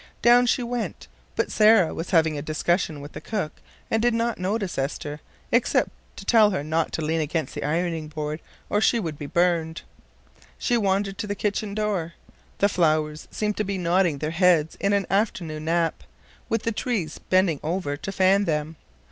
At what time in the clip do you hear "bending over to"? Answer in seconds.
17.19-18.11